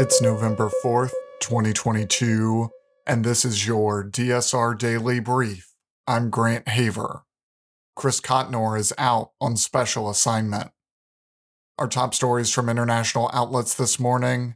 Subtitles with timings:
[0.00, 2.70] It's November 4th, 2022,
[3.04, 5.74] and this is your DSR Daily Brief.
[6.06, 7.24] I'm Grant Haver.
[7.96, 10.70] Chris Cotnor is out on special assignment.
[11.78, 14.54] Our top stories from international outlets this morning.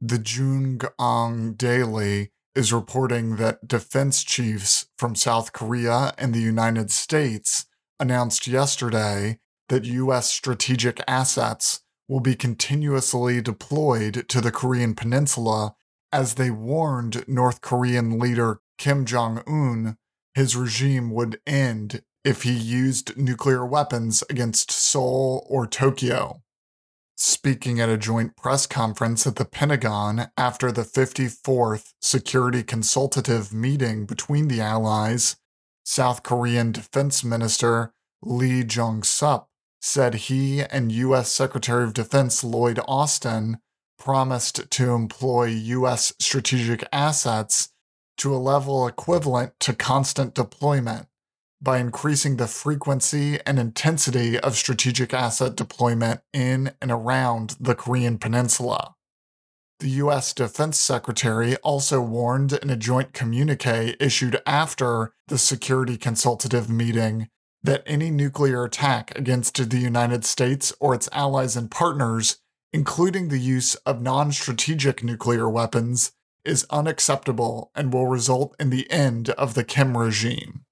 [0.00, 7.66] The JoongAng Daily is reporting that defense chiefs from South Korea and the United States
[8.00, 10.32] announced yesterday that U.S.
[10.32, 15.74] strategic assets will be continuously deployed to the Korean Peninsula
[16.12, 19.96] as they warned North Korean leader Kim Jong un
[20.34, 26.42] his regime would end if he used nuclear weapons against Seoul or Tokyo.
[27.16, 34.04] Speaking at a joint press conference at the Pentagon after the 54th Security Consultative meeting
[34.04, 35.36] between the Allies,
[35.84, 39.48] South Korean Defense Minister Lee Jong Sup
[39.84, 41.30] said he and U.S.
[41.30, 43.58] Secretary of Defense Lloyd Austin
[43.98, 46.14] promised to employ U.S.
[46.18, 47.68] strategic assets
[48.16, 51.06] to a level equivalent to constant deployment
[51.60, 58.16] by increasing the frequency and intensity of strategic asset deployment in and around the Korean
[58.16, 58.94] Peninsula.
[59.80, 60.32] The U.S.
[60.32, 67.28] Defense Secretary also warned in a joint communique issued after the Security Consultative meeting
[67.64, 72.36] that any nuclear attack against the United States or its allies and partners,
[72.72, 76.12] including the use of non strategic nuclear weapons,
[76.44, 80.64] is unacceptable and will result in the end of the Kim regime.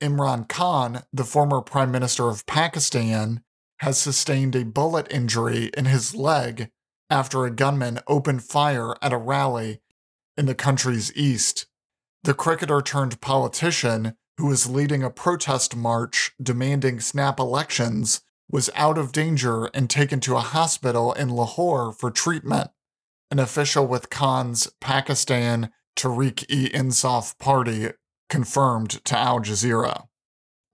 [0.00, 3.42] Imran Khan, the former Prime Minister of Pakistan,
[3.80, 6.70] has sustained a bullet injury in his leg
[7.10, 9.80] after a gunman opened fire at a rally
[10.36, 11.66] in the country's east.
[12.22, 18.98] The cricketer turned politician who was leading a protest march demanding snap elections, was out
[18.98, 22.70] of danger and taken to a hospital in Lahore for treatment.
[23.30, 27.90] An official with Khan's Pakistan Tehreek-e-Insaf party
[28.28, 30.06] confirmed to Al Jazeera.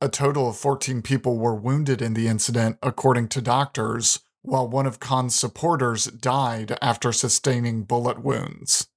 [0.00, 4.86] A total of 14 people were wounded in the incident, according to doctors, while one
[4.86, 8.88] of Khan's supporters died after sustaining bullet wounds.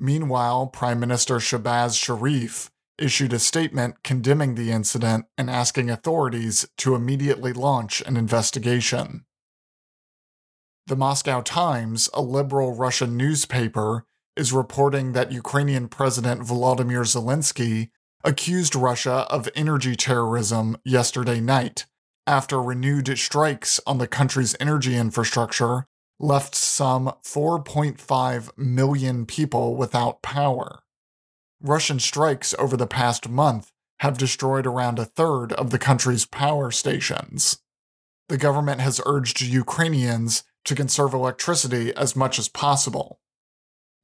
[0.00, 6.94] Meanwhile, Prime Minister Shehbaz Sharif issued a statement condemning the incident and asking authorities to
[6.94, 9.24] immediately launch an investigation.
[10.86, 14.04] The Moscow Times, a liberal Russian newspaper,
[14.36, 17.90] is reporting that Ukrainian President Volodymyr Zelensky
[18.22, 21.86] accused Russia of energy terrorism yesterday night
[22.26, 25.86] after renewed strikes on the country's energy infrastructure
[26.18, 30.82] left some 4.5 million people without power.
[31.68, 36.70] Russian strikes over the past month have destroyed around a third of the country's power
[36.70, 37.58] stations.
[38.28, 43.20] The government has urged Ukrainians to conserve electricity as much as possible.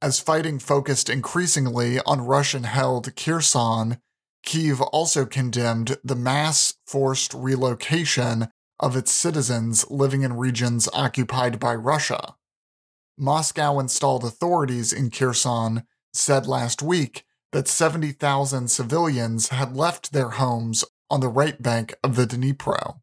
[0.01, 3.99] As fighting focused increasingly on Russian held Kherson,
[4.43, 11.73] Kiev also condemned the mass forced relocation of its citizens living in regions occupied by
[11.73, 12.35] Russia.
[13.17, 20.83] Moscow installed authorities in Kherson said last week that 70,000 civilians had left their homes
[21.09, 22.99] on the right bank of the Dnipro.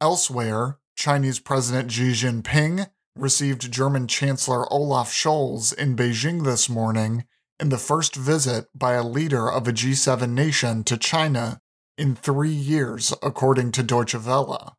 [0.00, 7.24] Elsewhere, Chinese President Xi Jinping received German Chancellor Olaf Scholz in Beijing this morning
[7.58, 11.60] in the first visit by a leader of a G7 nation to China
[11.96, 14.76] in three years, according to Deutsche Welle.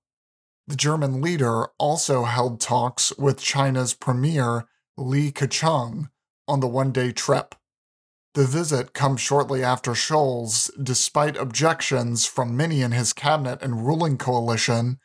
[0.67, 4.65] The German leader also held talks with China's Premier
[4.97, 6.09] Li Keqiang
[6.47, 7.55] on the one day trip.
[8.33, 14.17] The visit comes shortly after Scholz, despite objections from many in his cabinet and ruling
[14.17, 14.97] coalition,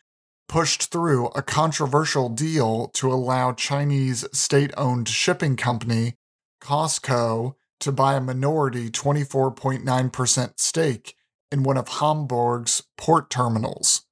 [0.48, 6.14] pushed through a controversial deal to allow Chinese state owned shipping company
[6.62, 11.14] COSCO to buy a minority 24.9% stake
[11.52, 14.06] in one of Hamburg's port terminals.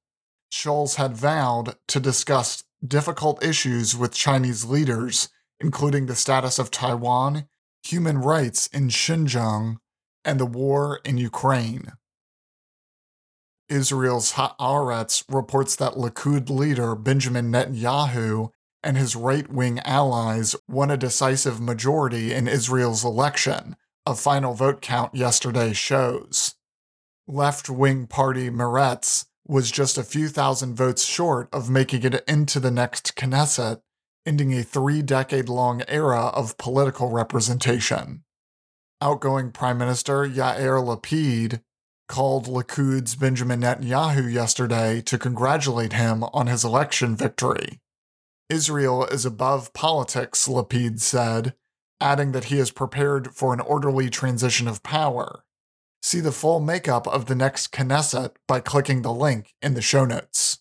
[0.51, 5.29] Scholz had vowed to discuss difficult issues with Chinese leaders,
[5.59, 7.47] including the status of Taiwan
[7.91, 9.77] human rights in Xinjiang,
[10.23, 11.93] and the war in Ukraine.
[13.69, 18.49] Israel's Haaretz reports that Likud leader Benjamin Netanyahu
[18.83, 23.75] and his right wing allies won a decisive majority in Israel's election,
[24.05, 26.55] a final vote count yesterday shows.
[27.27, 32.59] Left wing party Meretz was just a few thousand votes short of making it into
[32.59, 33.81] the next Knesset,
[34.27, 38.23] ending a three decade long era of political representation.
[39.01, 41.61] Outgoing Prime Minister Yair Lapid
[42.07, 47.79] called Likud's Benjamin Netanyahu yesterday to congratulate him on his election victory.
[48.49, 51.53] Israel is above politics, Lapid said,
[51.99, 55.43] adding that he is prepared for an orderly transition of power.
[56.01, 60.05] See the full makeup of the next Knesset by clicking the link in the show
[60.05, 60.59] notes.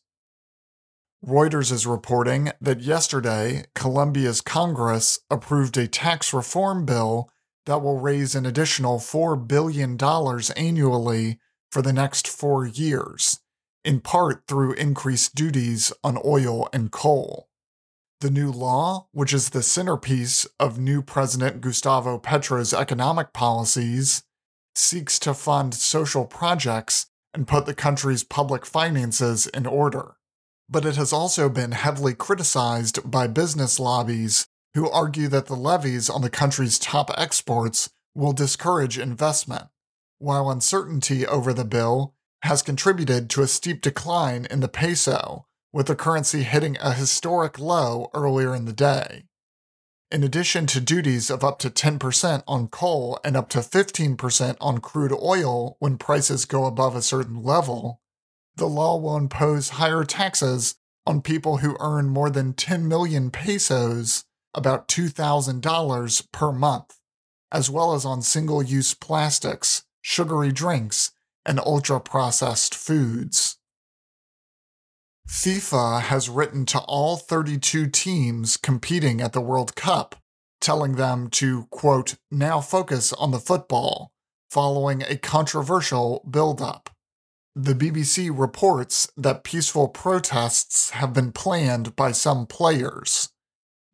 [1.27, 7.29] Reuters is reporting that yesterday, Colombia's Congress approved a tax reform bill
[7.65, 9.99] that will raise an additional $4 billion
[10.57, 11.41] annually
[11.73, 13.41] for the next four years,
[13.85, 17.49] in part through increased duties on oil and coal.
[18.21, 24.23] The new law, which is the centerpiece of new President Gustavo Petro's economic policies,
[24.77, 30.17] seeks to fund social projects and put the country's public finances in order.
[30.69, 36.11] But it has also been heavily criticized by business lobbies who argue that the levies
[36.11, 39.65] on the country's top exports will discourage investment,
[40.19, 45.87] while uncertainty over the bill has contributed to a steep decline in the peso, with
[45.87, 49.25] the currency hitting a historic low earlier in the day.
[50.11, 54.79] In addition to duties of up to 10% on coal and up to 15% on
[54.79, 58.01] crude oil when prices go above a certain level,
[58.57, 60.77] the law will impose higher taxes
[61.07, 64.25] on people who earn more than 10 million pesos
[64.55, 66.99] about $2,000 per month,
[67.53, 71.13] as well as on single use plastics, sugary drinks,
[71.45, 73.59] and ultra processed foods.
[75.29, 80.17] FIFA has written to all 32 teams competing at the World Cup,
[80.61, 84.13] telling them to, quote, now focus on the football,
[84.51, 86.91] following a controversial build up.
[87.59, 93.31] The BBC reports that peaceful protests have been planned by some players.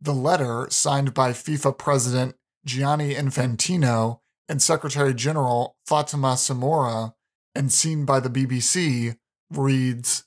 [0.00, 2.34] The letter, signed by FIFA President
[2.66, 4.18] Gianni Infantino
[4.48, 7.12] and Secretary General Fatma Samoura,
[7.54, 9.14] and seen by the BBC,
[9.48, 10.24] reads,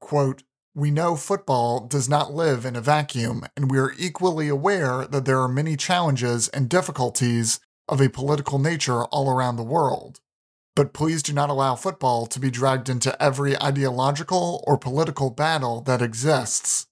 [0.00, 0.42] quote,
[0.74, 5.26] we know football does not live in a vacuum, and we are equally aware that
[5.26, 10.20] there are many challenges and difficulties of a political nature all around the world.
[10.78, 15.80] But please do not allow football to be dragged into every ideological or political battle
[15.80, 16.86] that exists.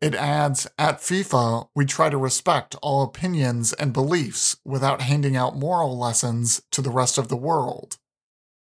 [0.00, 5.54] It adds At FIFA, we try to respect all opinions and beliefs without handing out
[5.56, 7.98] moral lessons to the rest of the world.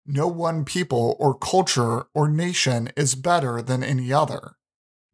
[0.05, 4.57] No one people or culture or nation is better than any other.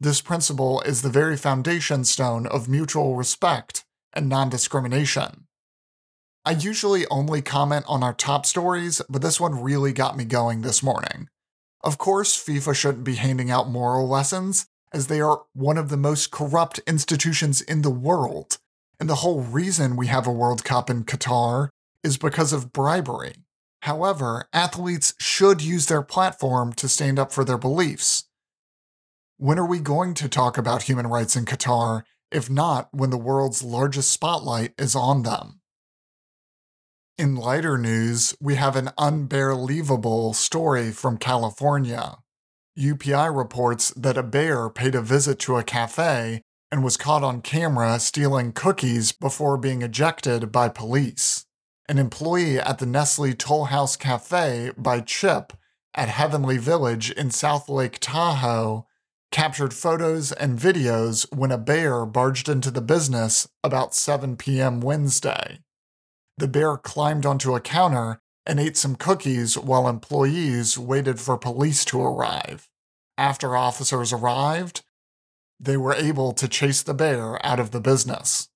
[0.02, 5.46] This principle is the very foundation stone of mutual respect and non discrimination.
[6.46, 10.62] I usually only comment on our top stories, but this one really got me going
[10.62, 11.28] this morning.
[11.84, 15.98] Of course, FIFA shouldn't be handing out moral lessons, as they are one of the
[15.98, 18.58] most corrupt institutions in the world.
[19.00, 21.70] And the whole reason we have a World Cup in Qatar
[22.04, 23.34] is because of bribery.
[23.84, 28.26] However, athletes should use their platform to stand up for their beliefs.
[29.38, 33.18] When are we going to talk about human rights in Qatar, if not when the
[33.18, 35.59] world's largest spotlight is on them?
[37.20, 42.20] In lighter news, we have an unbelievable story from California.
[42.78, 47.42] UPI reports that a bear paid a visit to a cafe and was caught on
[47.42, 51.46] camera stealing cookies before being ejected by police.
[51.90, 55.52] An employee at the Nestle Toll House Cafe by Chip
[55.94, 58.88] at Heavenly Village in South Lake Tahoe
[59.30, 64.80] captured photos and videos when a bear barged into the business about 7 p.m.
[64.80, 65.60] Wednesday.
[66.40, 71.84] The bear climbed onto a counter and ate some cookies while employees waited for police
[71.84, 72.70] to arrive.
[73.18, 74.82] After officers arrived,
[75.60, 78.48] they were able to chase the bear out of the business.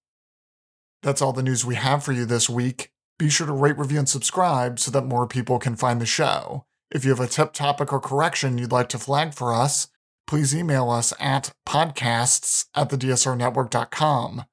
[1.02, 2.90] That's all the news we have for you this week.
[3.20, 6.63] Be sure to rate, review, and subscribe so that more people can find the show.
[6.90, 9.90] If you have a tip, topic, or correction you'd like to flag for us,
[10.25, 14.46] please email us at podcasts at thedsrnetwork.com.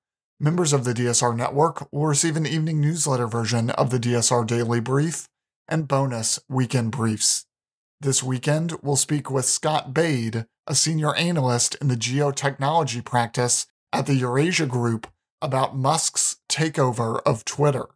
[0.42, 4.80] Members of the DSR Network will receive an evening newsletter version of the DSR Daily
[4.80, 5.28] Brief
[5.68, 7.44] and bonus weekend briefs.
[8.00, 14.06] This weekend, we'll speak with Scott Bade, a senior analyst in the geotechnology practice at
[14.06, 15.08] the Eurasia Group,
[15.42, 17.88] about Musk's takeover of Twitter.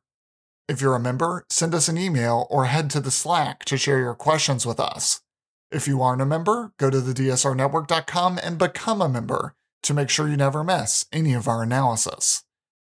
[0.68, 4.00] If you're a member, send us an email or head to the Slack to share
[4.00, 5.22] your questions with us.
[5.70, 10.28] If you aren't a member, go to thedsrnetwork.com and become a member to make sure
[10.28, 12.42] you never miss any of our analysis.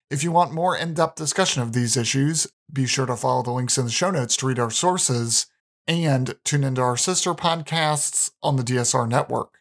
[0.09, 3.51] If you want more in depth discussion of these issues, be sure to follow the
[3.51, 5.47] links in the show notes to read our sources
[5.87, 9.59] and tune into our sister podcasts on the DSR network.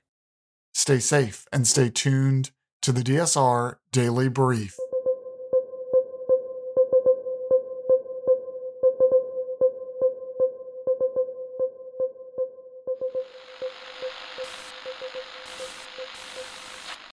[0.75, 2.50] Stay safe and stay tuned
[2.83, 4.76] to the DSR Daily Brief.